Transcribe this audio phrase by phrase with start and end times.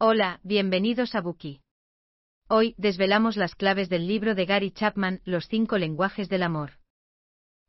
[0.00, 1.60] Hola, bienvenidos a Buki.
[2.46, 6.74] Hoy desvelamos las claves del libro de Gary Chapman, Los cinco lenguajes del amor.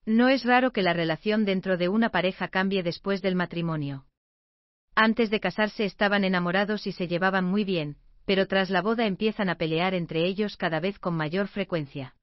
[0.05, 4.05] No es raro que la relación dentro de una pareja cambie después del matrimonio.
[4.93, 9.49] Antes de casarse estaban enamorados y se llevaban muy bien, pero tras la boda empiezan
[9.49, 12.15] a pelear entre ellos cada vez con mayor frecuencia.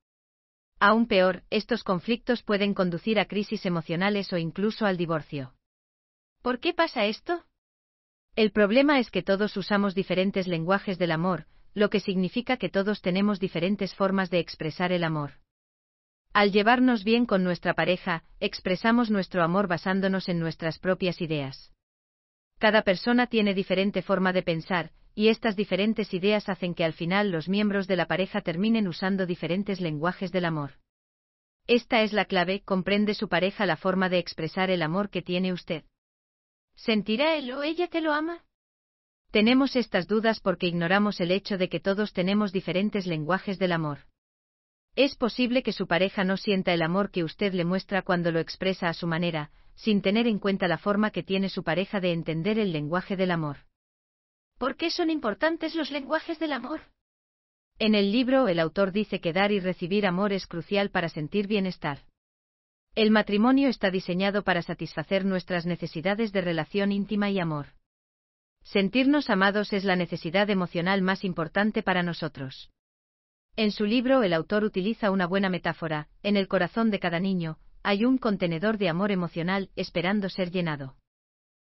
[0.78, 5.56] Aún peor, estos conflictos pueden conducir a crisis emocionales o incluso al divorcio.
[6.42, 7.44] ¿Por qué pasa esto?
[8.36, 13.00] El problema es que todos usamos diferentes lenguajes del amor, lo que significa que todos
[13.00, 15.32] tenemos diferentes formas de expresar el amor.
[16.34, 21.72] Al llevarnos bien con nuestra pareja, expresamos nuestro amor basándonos en nuestras propias ideas.
[22.58, 27.30] Cada persona tiene diferente forma de pensar, y estas diferentes ideas hacen que al final
[27.30, 30.72] los miembros de la pareja terminen usando diferentes lenguajes del amor.
[31.66, 35.54] Esta es la clave, comprende su pareja la forma de expresar el amor que tiene
[35.54, 35.84] usted.
[36.76, 38.44] ¿Sentirá él o ella que lo ama?
[39.30, 43.98] Tenemos estas dudas porque ignoramos el hecho de que todos tenemos diferentes lenguajes del amor.
[44.94, 48.38] Es posible que su pareja no sienta el amor que usted le muestra cuando lo
[48.40, 52.12] expresa a su manera, sin tener en cuenta la forma que tiene su pareja de
[52.12, 53.58] entender el lenguaje del amor.
[54.58, 56.80] ¿Por qué son importantes los lenguajes del amor?
[57.78, 61.46] En el libro el autor dice que dar y recibir amor es crucial para sentir
[61.46, 61.98] bienestar.
[62.96, 67.66] El matrimonio está diseñado para satisfacer nuestras necesidades de relación íntima y amor.
[68.62, 72.70] Sentirnos amados es la necesidad emocional más importante para nosotros.
[73.54, 77.58] En su libro el autor utiliza una buena metáfora, en el corazón de cada niño,
[77.82, 80.96] hay un contenedor de amor emocional esperando ser llenado.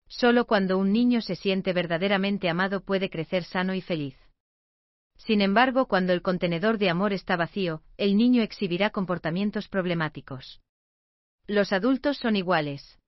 [0.08, 4.16] Solo cuando un niño se siente verdaderamente amado puede crecer sano y feliz.
[5.18, 10.62] Sin embargo, cuando el contenedor de amor está vacío, el niño exhibirá comportamientos problemáticos.
[11.46, 12.98] Los adultos son iguales.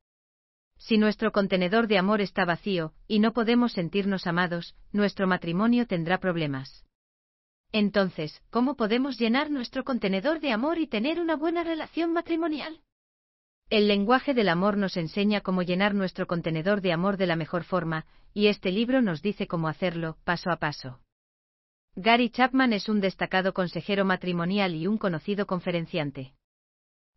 [0.77, 6.19] Si nuestro contenedor de amor está vacío, y no podemos sentirnos amados, nuestro matrimonio tendrá
[6.19, 6.85] problemas.
[7.71, 12.81] Entonces, ¿cómo podemos llenar nuestro contenedor de amor y tener una buena relación matrimonial?
[13.71, 17.65] El lenguaje del amor nos enseña cómo llenar nuestro contenedor de amor de la mejor
[17.65, 18.05] forma,
[18.35, 21.01] y este libro nos dice cómo hacerlo, paso a paso.
[21.95, 26.35] Gary Chapman es un destacado consejero matrimonial y un conocido conferenciante.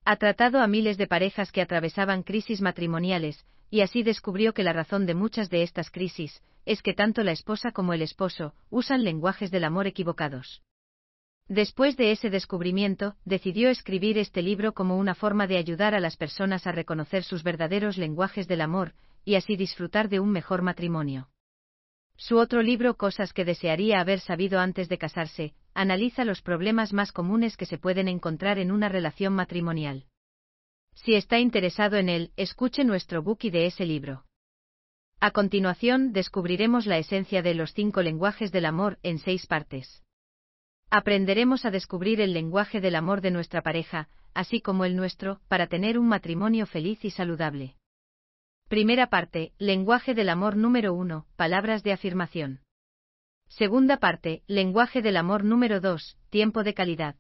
[0.05, 4.71] Ha tratado a miles de parejas que atravesaban crisis matrimoniales, y así descubrió que la
[4.71, 9.03] razón de muchas de estas crisis es que tanto la esposa como el esposo usan
[9.03, 10.61] lenguajes del amor equivocados.
[11.47, 16.17] Después de ese descubrimiento, decidió escribir este libro como una forma de ayudar a las
[16.17, 21.29] personas a reconocer sus verdaderos lenguajes del amor, y así disfrutar de un mejor matrimonio.
[22.15, 27.12] Su otro libro Cosas que desearía haber sabido antes de casarse, analiza los problemas más
[27.12, 30.06] comunes que se pueden encontrar en una relación matrimonial.
[30.96, 34.24] Si está interesado en él, escuche nuestro bookie de ese libro.
[35.19, 40.03] A continuación, descubriremos la esencia de los cinco lenguajes del amor en seis partes.
[40.90, 45.68] Aprenderemos a descubrir el lenguaje del amor de nuestra pareja, así como el nuestro, para
[45.68, 47.75] tener un matrimonio feliz y saludable.
[48.69, 52.64] Primera parte, lenguaje del amor número 1, palabras de afirmación.
[53.57, 57.16] Segunda parte, lenguaje del amor número 2, tiempo de calidad.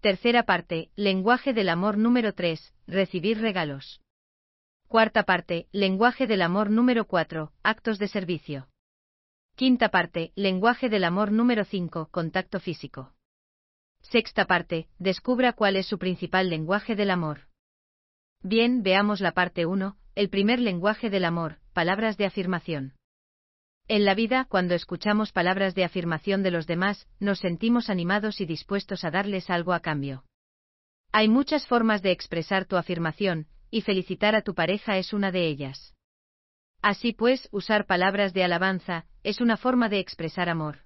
[0.00, 4.00] Tercera parte, lenguaje del amor número 3, recibir regalos.
[4.86, 8.68] Cuarta parte, lenguaje del amor número 4, actos de servicio.
[9.56, 13.12] Quinta parte, lenguaje del amor número 5, contacto físico.
[14.02, 17.48] Sexta parte, descubra cuál es su principal lenguaje del amor.
[18.40, 22.94] Bien, veamos la parte 1, el primer lenguaje del amor, palabras de afirmación.
[23.90, 28.46] En la vida, cuando escuchamos palabras de afirmación de los demás, nos sentimos animados y
[28.46, 30.22] dispuestos a darles algo a cambio.
[31.10, 35.48] Hay muchas formas de expresar tu afirmación, y felicitar a tu pareja es una de
[35.48, 35.96] ellas.
[36.80, 40.84] Así pues, usar palabras de alabanza, es una forma de expresar amor.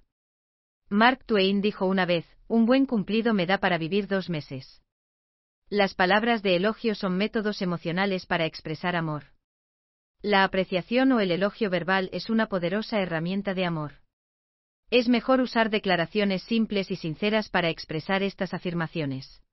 [0.89, 4.81] Mark Twain dijo una vez, un buen cumplido me da para vivir dos meses.
[5.69, 9.34] Las palabras de elogio son métodos emocionales para expresar amor.
[10.27, 13.99] La apreciación o el elogio verbal es una poderosa herramienta de amor.
[14.89, 19.43] Es mejor usar declaraciones simples y sinceras para expresar estas afirmaciones.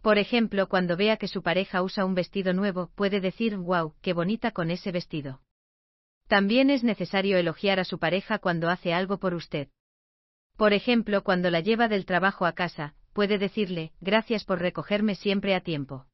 [0.00, 4.12] Por ejemplo, cuando vea que su pareja usa un vestido nuevo, puede decir, wow, qué
[4.12, 5.40] bonita con ese vestido.
[6.28, 9.66] También es necesario elogiar a su pareja cuando hace algo por usted.
[10.56, 15.56] Por ejemplo, cuando la lleva del trabajo a casa, puede decirle, gracias por recogerme siempre
[15.56, 16.06] a tiempo.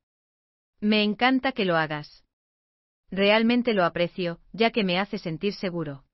[0.80, 2.23] Me encanta que lo hagas.
[3.10, 6.04] Realmente lo aprecio, ya que me hace sentir seguro.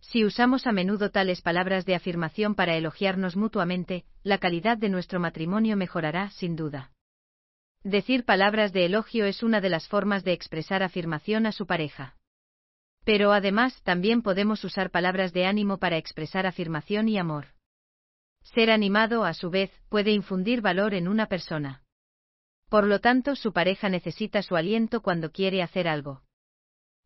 [0.00, 5.20] Si usamos a menudo tales palabras de afirmación para elogiarnos mutuamente, la calidad de nuestro
[5.20, 6.90] matrimonio mejorará, sin duda.
[7.84, 12.16] Decir palabras de elogio es una de las formas de expresar afirmación a su pareja.
[13.04, 17.46] Pero además también podemos usar palabras de ánimo para expresar afirmación y amor.
[18.42, 21.81] Ser animado, a su vez, puede infundir valor en una persona.
[22.72, 26.22] Por lo tanto, su pareja necesita su aliento cuando quiere hacer algo.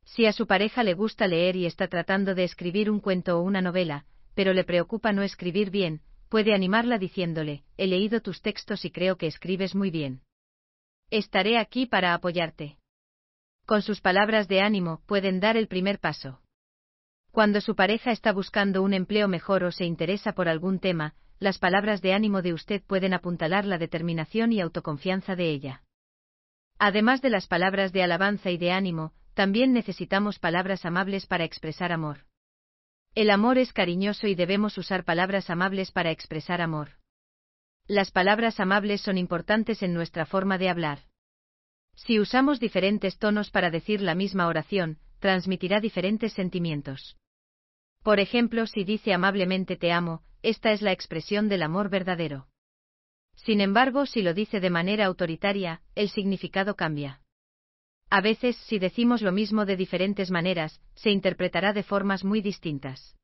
[0.05, 3.43] Si a su pareja le gusta leer y está tratando de escribir un cuento o
[3.43, 8.85] una novela, pero le preocupa no escribir bien, puede animarla diciéndole, he leído tus textos
[8.85, 10.21] y creo que escribes muy bien.
[11.11, 12.79] Estaré aquí para apoyarte.
[13.67, 16.43] Con sus palabras de ánimo pueden dar el primer paso.
[17.33, 21.59] Cuando su pareja está buscando un empleo mejor o se interesa por algún tema, las
[21.59, 25.83] palabras de ánimo de usted pueden apuntalar la determinación y autoconfianza de ella.
[26.79, 31.93] Además de las palabras de alabanza y de ánimo, también necesitamos palabras amables para expresar
[31.93, 32.25] amor.
[33.15, 36.91] El amor es cariñoso y debemos usar palabras amables para expresar amor.
[37.87, 41.01] Las palabras amables son importantes en nuestra forma de hablar.
[41.95, 47.17] Si usamos diferentes tonos para decir la misma oración, transmitirá diferentes sentimientos.
[48.03, 52.47] Por ejemplo, si dice amablemente te amo, esta es la expresión del amor verdadero.
[53.35, 57.21] Sin embargo, si lo dice de manera autoritaria, el significado cambia.
[58.11, 63.17] A veces, si decimos lo mismo de diferentes maneras, se interpretará de formas muy distintas.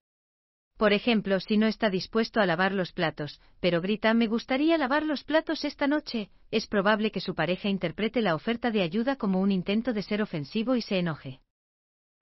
[0.76, 5.04] Por ejemplo, si no está dispuesto a lavar los platos, pero grita me gustaría lavar
[5.04, 9.40] los platos esta noche, es probable que su pareja interprete la oferta de ayuda como
[9.40, 11.40] un intento de ser ofensivo y se enoje.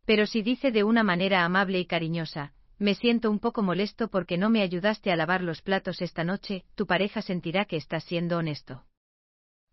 [0.05, 4.39] Pero si dice de una manera amable y cariñosa, me siento un poco molesto porque
[4.39, 8.39] no me ayudaste a lavar los platos esta noche, tu pareja sentirá que estás siendo
[8.39, 8.85] honesto.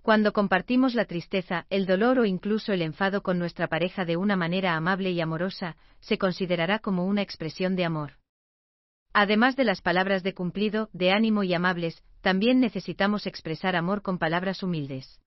[0.02, 4.36] Cuando compartimos la tristeza, el dolor o incluso el enfado con nuestra pareja de una
[4.36, 8.14] manera amable y amorosa, se considerará como una expresión de amor.
[9.14, 14.18] Además de las palabras de cumplido, de ánimo y amables, también necesitamos expresar amor con
[14.18, 15.22] palabras humildes.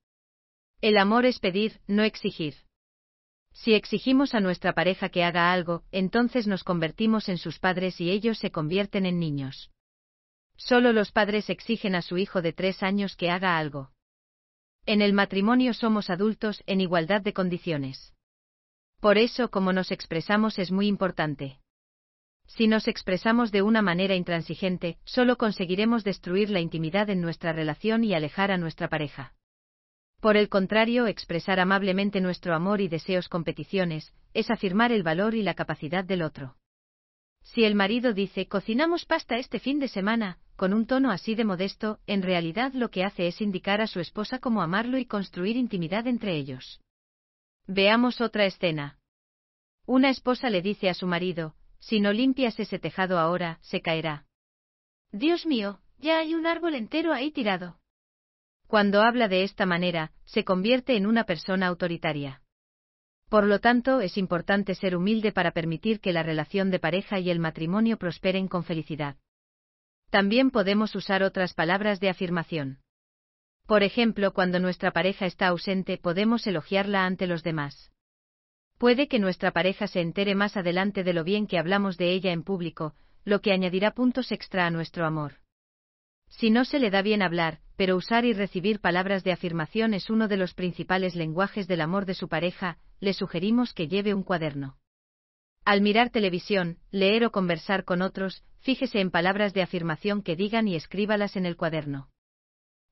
[0.83, 2.55] El amor es pedir, no exigir.
[3.53, 8.11] Si exigimos a nuestra pareja que haga algo, entonces nos convertimos en sus padres y
[8.11, 9.71] ellos se convierten en niños.
[10.57, 13.91] Solo los padres exigen a su hijo de tres años que haga algo.
[14.87, 18.15] En el matrimonio somos adultos en igualdad de condiciones.
[19.01, 21.61] Por eso como nos expresamos es muy importante.
[22.47, 28.05] Si nos expresamos de una manera intransigente, solo conseguiremos destruir la intimidad en nuestra relación
[28.05, 29.35] y alejar a nuestra pareja.
[30.21, 35.35] Por el contrario, expresar amablemente nuestro amor y deseos con peticiones, es afirmar el valor
[35.35, 36.57] y la capacidad del otro.
[37.43, 41.47] Si el marido dice cocinamos pasta este fin de semana, con un tono así de
[41.47, 45.57] modesto, en realidad lo que hace es indicar a su esposa cómo amarlo y construir
[45.57, 46.83] intimidad entre ellos.
[47.67, 48.99] Veamos otra escena.
[49.87, 54.27] Una esposa le dice a su marido, si no limpias ese tejado ahora, se caerá.
[55.13, 57.80] Dios mío, ya hay un árbol entero ahí tirado.
[58.71, 62.41] Cuando habla de esta manera, se convierte en una persona autoritaria.
[63.29, 67.31] Por lo tanto, es importante ser humilde para permitir que la relación de pareja y
[67.31, 69.17] el matrimonio prosperen con felicidad.
[70.11, 72.79] También podemos usar otras palabras de afirmación.
[73.67, 77.91] Por ejemplo, cuando nuestra pareja está ausente, podemos elogiarla ante los demás.
[78.79, 82.31] Puede que nuestra pareja se entere más adelante de lo bien que hablamos de ella
[82.31, 82.95] en público,
[83.25, 85.40] lo que añadirá puntos extra a nuestro amor.
[86.31, 90.11] Si no se le da bien hablar, pero usar y recibir palabras de afirmación es
[90.11, 94.23] uno de los principales lenguajes del amor de su pareja, le sugerimos que lleve un
[94.23, 94.79] cuaderno.
[95.65, 100.69] Al mirar televisión, leer o conversar con otros, fíjese en palabras de afirmación que digan
[100.69, 102.09] y escríbalas en el cuaderno.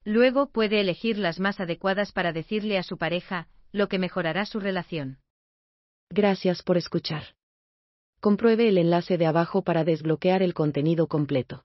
[0.05, 4.61] Luego puede elegir las más adecuadas para decirle a su pareja, lo que mejorará su
[4.61, 5.19] relación.
[6.11, 7.35] Gracias por escuchar.
[8.21, 11.65] Compruebe el enlace de abajo para desbloquear el contenido completo.